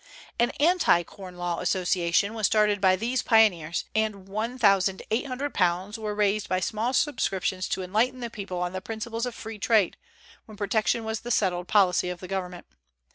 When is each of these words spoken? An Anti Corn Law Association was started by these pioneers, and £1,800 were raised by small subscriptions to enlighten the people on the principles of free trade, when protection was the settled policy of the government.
An 0.39 0.49
Anti 0.59 1.03
Corn 1.03 1.37
Law 1.37 1.59
Association 1.59 2.33
was 2.33 2.47
started 2.47 2.81
by 2.81 2.95
these 2.95 3.21
pioneers, 3.21 3.85
and 3.93 4.25
£1,800 4.27 5.97
were 5.99 6.15
raised 6.15 6.49
by 6.49 6.59
small 6.59 6.91
subscriptions 6.93 7.67
to 7.67 7.83
enlighten 7.83 8.19
the 8.19 8.31
people 8.31 8.59
on 8.63 8.73
the 8.73 8.81
principles 8.81 9.27
of 9.27 9.35
free 9.35 9.59
trade, 9.59 9.97
when 10.47 10.57
protection 10.57 11.03
was 11.03 11.19
the 11.19 11.29
settled 11.29 11.67
policy 11.67 12.09
of 12.09 12.19
the 12.19 12.27
government. 12.27 12.65